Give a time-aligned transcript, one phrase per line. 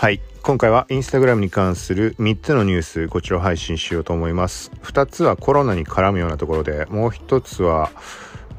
[0.00, 0.22] はい。
[0.42, 4.72] 今回はインスタグラムに関する3つのニュースこちらを配信しようと思います。
[4.82, 7.90] 2つはコロナに絡むようなところでもう1つは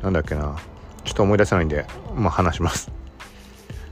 [0.04, 0.60] 何だっけな。
[1.04, 2.92] ちょっと思い出せないんでまあ話します。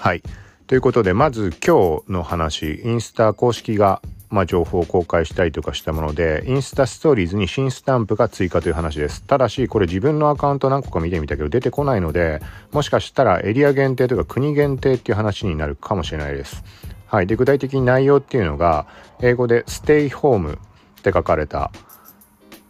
[0.03, 0.23] はい。
[0.67, 9.23] ということで、まず今日の話、インスタ公式が、まあ、情報を公開したりとかしたもので、インスタストーリーズに新スタンプが追加という話です。
[9.23, 12.41] ただし、これ自分のアカウント何個か見てみたけど出てこないので、
[12.73, 16.65] もしかしたらエリア限定とか国限定っていう話になるかもしれないです。
[17.05, 17.25] はい。
[17.25, 18.87] で、具体的に内容っていうのが、
[19.21, 20.59] 英語でステイホーム
[20.99, 21.71] って書かれた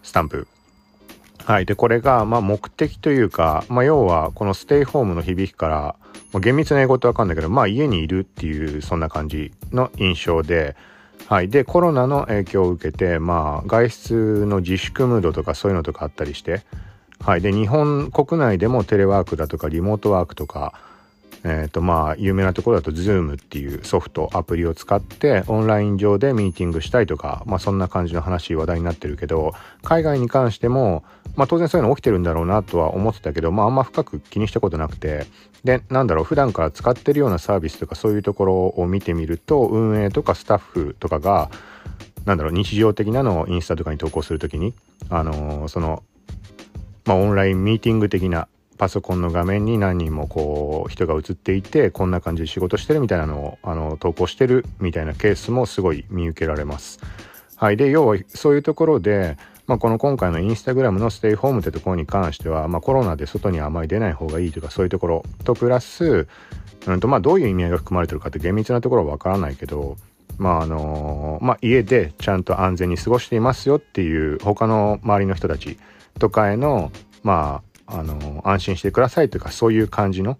[0.03, 0.47] スタンプ
[1.45, 1.65] はい。
[1.65, 5.95] で、これが、まあ、目的というか、まあ、要は、このステイホームの響きから、
[6.33, 10.75] まあ、厳密な英語ってわかんないけど、まあ、家にいるっていう、そんな感じの印象で、
[11.27, 11.49] はい。
[11.49, 16.63] で、コロナの影響を受けて、まあ、外出の自粛ムードとかそういうのとかあったりして、
[17.19, 17.41] はい。
[17.41, 20.73] で、日本国内でもテレワークだとか、リモートワークとか、
[21.43, 31.03] えっ、ー、とまあ有名なところだと Zoom っていうソフトアプリを使ってオンライン上でミーティングしたいとかまあそんな感じの話話題になってるけど海外に関しても
[31.35, 35.25] まあ当然そういうの起きてるんだろうなとは思ってたけどまああんま深く気にしたことなくて。
[35.63, 41.49] でなんだろう普段から使ってるようなサービスとかそういうところを見てみると運営とかスタッフとかが
[42.25, 44.73] なんだろう日常的なのをインスタとかに投稿するときに
[45.09, 46.03] あのー、その
[47.05, 56.99] まあオンラインミーティング的なパソコンの画面に何人もこう人が映っていてこんな感じで仕事してるみたいなのをあの投稿してるみたいなケースもすごい見受けられます。
[57.55, 59.37] はい、で要はそういうところで、
[59.67, 66.27] まあ、この今回のインスタグラムのステイホームってところに関しては、まあ、コロナで外にあまり出ない方がいいというかそういうところとプラス、
[66.87, 69.95] うんとまあ、どういう意味合いが含まれてるかって厳密なところはわからないけど
[70.37, 75.77] まああのまあ、家でちゃんと安全に過ごしていますよっていう他の周りの人たち
[76.19, 80.37] とかへのまああの安心してくださいというかそういう感じの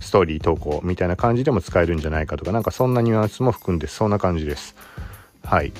[0.00, 4.76] ストーリー投稿みたいな感じでも使えるんじゃないかとかなんかそんなニュアンスも含んでそんな感じです。
[5.42, 5.72] はい。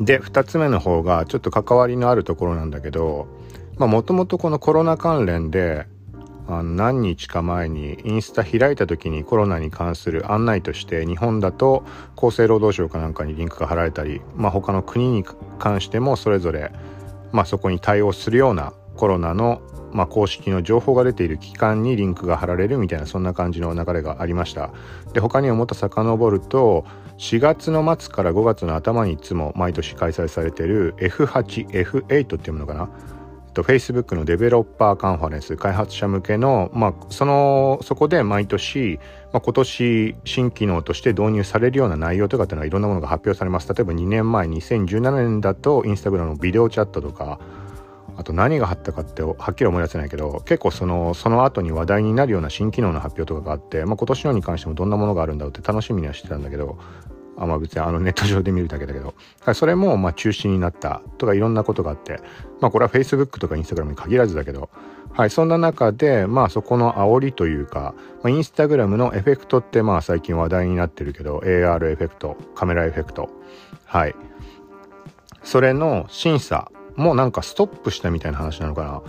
[0.00, 3.26] で2つ目の方がちょっと関わりのあるところなんだけど
[3.78, 5.86] もともとこのコロナ関連で
[6.48, 11.84] あの何日か前にインスタ開いた時にコロナに関する案内として日本だと
[12.16, 15.24] 厚生労働省かなんかにリンクが貼られたり、まあ、他の国に
[15.58, 16.72] 関してもそれぞれ、
[17.32, 19.60] まあ、そこに対応するようなコロナの、
[19.92, 24.72] まあ、公式の情報が出ている機関にリンクが貼られるみたいなそんな感じの流れがありました。
[25.12, 26.84] で他にももっと遡ると
[27.18, 32.88] 4月の末から5月の頭にいつも毎年開催されている F8F8 っていうものかな。
[33.56, 39.00] と、Facebook のデベロッパーカンファレンス、開発者向けの、まあ、その、そこで毎年、
[39.32, 43.72] まあ、今年新機能として導入されるような内容とかっていうのはいろんなものが発表されます。
[43.72, 47.40] 例えば2年前、2017年だと、インスタグラムのビデオチャットとか、
[48.18, 56.78] あと何があったかってはっきり思い出せないけど結構そのその後に話題になるような新機能の発表とかがあって、まあ、今年のに関してもどんなものがあるんだろうって楽しみにはしてたんだけど
[57.38, 59.14] あまあ別にあのネット上で見るだけだけど、
[59.54, 62.20] それもまあ中止になったとかいろんなことがあって、
[62.60, 64.70] まあこれは Facebook とか Instagram に限らずだけど、
[65.12, 73.30] はい、そんな中で、まあそこの煽りというか、まあ、インスタグラムのエフェクトってまあ最近話題になってるけど、AR エフェクト、カメラエフェクト、
[73.84, 74.14] はい。
[75.42, 79.02] それの審査もなんかストップしたみたいな話なのかな。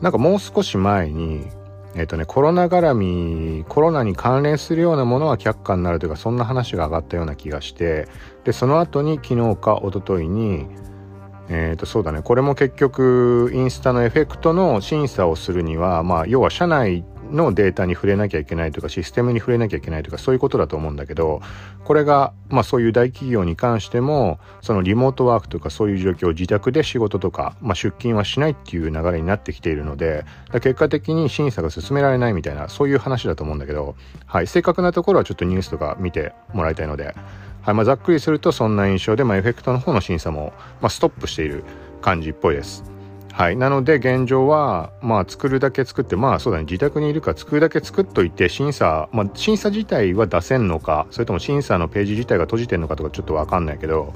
[0.00, 1.46] なんかもう少し前に、
[1.94, 8.08] えっ、ー、とね、コロナ絡み、コロナに関連するようなものは却下になるというか、そんな話が上がったような気がして、
[8.44, 10.66] で、その後に昨日か一昨日に、
[11.48, 21.40] えっ、ー、と、そうだね、これも結局、インスタのエフェクトの審査をするには、まあ、要は社内のデータに触れなきゃいけないとかシステムに触れなきゃいけないとかそういうことだと思うんだけど
[21.84, 33.96] これがまあそういう大企業に関してもそのリモートワークとかそういう状況を自宅で仕事とか、まあ、出勤はしないっていう流れになってきているので結果的に審査が進められないみたいなそういう話だと思うんだけど、
[34.26, 37.14] はい、正確なところはちょっとニュースとか見てもらいたいので、
[37.62, 41.64] はいまあ、ざっくりするとそんな印象で、まあ、エフェクトの方の審査も、まあ、ストップしている
[42.00, 42.97] 感じっぽいです。
[43.38, 43.56] はい。
[43.56, 54.12] なので現状は、まあ作るだけ作って、まあそうだね、自宅にいるか作るだけ作っといて、審査、まあ審査自体は出せんのか、それとも審査のページ自体が閉じてんのかとかちょっとわかんないけど、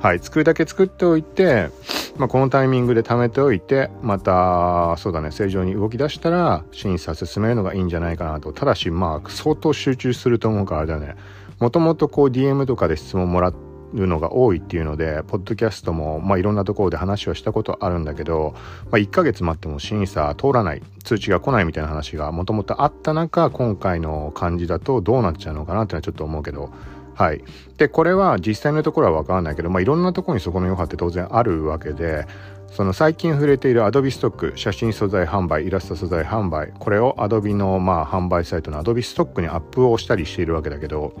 [0.00, 0.20] はい。
[0.20, 1.68] 作るだけ作っておいて、
[2.16, 11.14] まあ、このタイミングで貯めておいてまたそうだね正常に動き出したら審査進めるのがいいんじゃないかなとただしまあ相当集中すると思うからあれだね
[11.60, 18.54] もともとこう DM とかで質問もらってるのが多いっていうのでポッドキャストも、まあ、いろんなところで話をしたことあるんだけど、
[18.90, 26.72] まあ、1ヶ月待っても審査通らない通知が来ないみたいな話がもともとあった中今回の感じだとどうなっちゃうのかなってのはちょっと思うけど
[27.14, 27.44] はい。
[27.76, 32.26] で、これは実際のところは分からないけど、まあ、いろんなところにそこの余波って当然あるわけで、
[32.72, 41.12] その最近触れている Adobe ストック、写真素材販売、イラスト素材販売、これを Adobe のまあ販売サイトの Adobe ストックにアップをしたりしているわけだけど、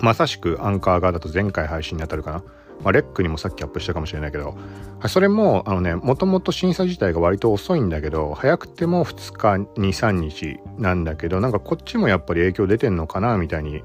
[0.00, 2.42] まさしくアンカー側だと前回配信に当たるかな。
[2.82, 4.56] まあ、レックにもさっきアップしたかもしれないけど、
[5.06, 9.48] それも、あのね、もともと審査自体が割と遅いんだけど、早くても2日、
[9.78, 13.82] 2、3日なんだけど、なんかこっちもやっぱり影響出てんのかな、みたいに、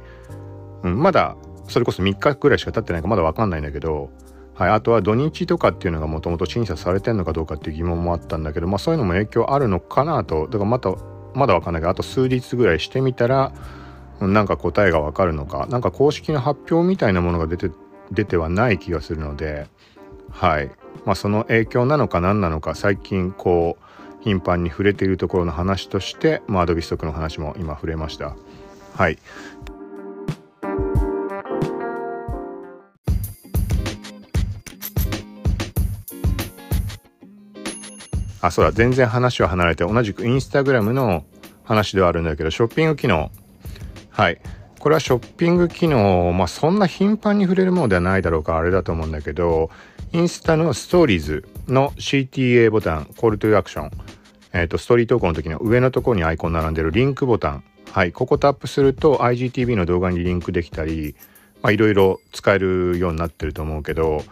[0.84, 1.36] うん、まだ、
[1.68, 4.10] それこそ3日ぐらいしか経ってないかまだわかんないんだけど、
[4.54, 10.94] はい、あとは土日とかっていうのがもともと審査されてんのかどうかっていう疑問もあったんだけど、まあそういうのも影響あるのかなと、だからまた、
[11.34, 13.52] まだわかんないけど、あと数日ぐらいしてみたら、
[14.22, 17.72] なんか答えがわかるのか、なんか公式の発表みたいなものが出て、
[18.12, 19.68] 出てはない気がするので、
[20.32, 20.72] はい。
[21.06, 23.84] まあその影響なのか何なのか、最近こう、
[24.24, 28.36] 頻繁に触れているところの話として、まあアドビストクの話も今触れました。
[28.96, 29.20] はい。
[38.42, 41.26] あ、そうだ、全然話は離れて、同じくインスタグラムの
[41.64, 43.32] 話ではあるんだけど、ショッピング機能、
[44.16, 44.40] はい。
[44.80, 49.70] これはショッピング機能、まあ、そんな頻繁に触れるものではないだろうか、あれだと思うんだけど、
[50.14, 53.92] インスタのストーリーズの CTA ボタン、コールトゥアクション、
[54.54, 58.14] えっ、ー、と、ストーリー投稿の時の上のところにアイコン並んでるリンクボタン、はい。
[58.14, 61.16] ここタップすると IGTV の動画にリンクできたり、
[61.62, 64.24] まあ、いろいろ使えるようになってると思うけど、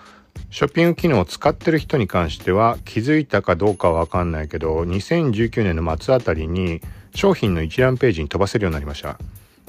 [0.49, 6.79] ショッピング機能を使ってる人に関しては気づいたかどうかはわかんないけど、2019年の末あたりに
[7.13, 9.17] 商品の一覧ページに飛ばせるようになりました。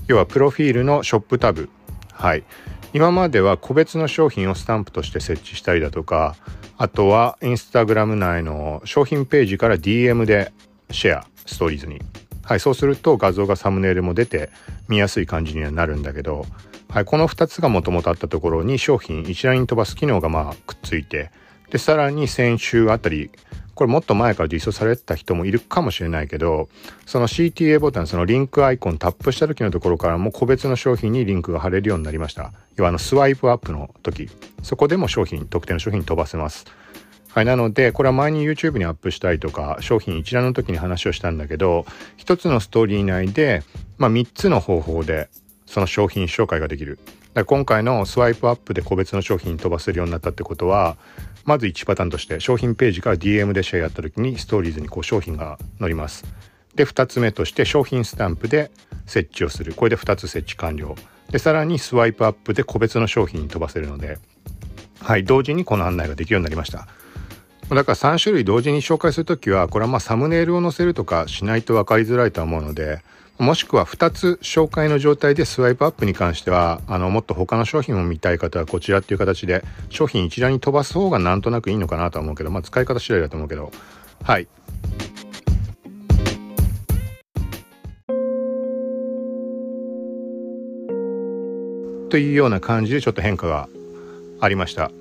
[0.06, 1.70] 要はプロフィールのショップタブ。
[2.12, 2.44] はい。
[2.92, 6.36] 今までは個別の商品をスタンプとして設置したりだとか
[6.78, 10.52] あとはインスタグラム内の商品ページから DM で
[10.92, 12.00] シェアストーリーズに。
[12.42, 12.60] はい。
[12.60, 14.50] そうすると画像がサムネイルも出て
[14.88, 16.46] 見やすい感じにはなるんだけど
[16.94, 21.32] はい、この2つがもともとあったところに商品一覧に飛ばす機能がまあくっついて
[21.70, 23.32] でさらに先週あたり
[23.74, 26.68] これもっと前から実装されてた人もいるかもしれないけど、
[27.06, 32.52] その CTA ボタン、そのリンクアイコンタップした時のところからも個別の商品にリンクが貼れるようになりました。
[32.76, 34.28] 要はあのスワイプアップの時、
[34.62, 36.66] そこでも商品、特定の商品飛ばせます。
[37.34, 41.84] はい、なので、これは前に YouTube にアップしたりとか、商品一覧の時に話をしたんだけど、
[42.16, 43.64] 一つのストーリー内で、
[43.98, 45.28] まあ3つの方法で
[45.66, 46.98] その商品紹介ができる。
[47.42, 50.96] 今回のスワイプアップで個別の商品に飛ばせるようになったってことは、
[51.44, 56.24] まず1パターンとして商品ページから DM でシェアやった時にストーリーズにこう商品が載ります。
[56.76, 58.70] で、2つ目として商品スタンプで
[59.06, 59.74] 設置をする。
[59.74, 60.94] これで2つ設置完了。
[61.30, 64.18] で、さらにスワイプアップで個別の商品に飛ばせるので、
[65.00, 66.86] はい、同時にこの案内ができるようになりました。
[67.70, 73.02] だから3種類同時に紹介するときは、これはまあサムネイルを載せるとかしないと分かりづらいとは思うので、
[73.38, 83.72] もしくは2つ紹介の状態でスワイプアップに関しては、あの、もっと他の商品を見たい方はこちらっていう形で、商品一覧に飛ばす方がなんとなくいいのかなとは思うけど、まあ使い方次第だと思うけど、
[84.22, 84.46] はい。
[92.08, 93.68] というような感じでちょっと変化が
[94.40, 94.92] ありました。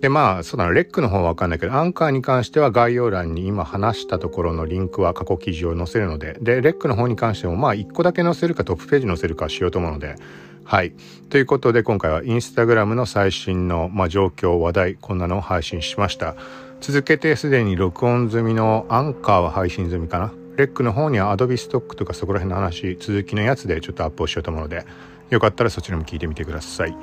[0.00, 10.16] で、まあ、そうだな、レックの方はわかんないけど、アンカーに関しては概要欄に今話したところのリンクは過去記事を載せるので、で、レックの方に関しても、まあ、1個だけ載せるかトップページ載せるかしようと思うので、
[10.64, 10.92] はい。
[11.28, 16.34] ということで、今回はインスタグラムの最新の、まあ、状況、話題、こんなのを配信しました。
[16.80, 20.32] 続けてすでに録音済みのアンカーは配信済みかな。
[20.56, 24.86] レックの方には Adobe ストックとかそこら辺の話、続きのやつでちょっとアップをしようと思うので、
[25.28, 26.96] よかったらそちらも聞いてみてください。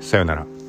[0.00, 0.59] さようなら。